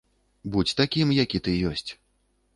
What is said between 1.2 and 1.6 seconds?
які ты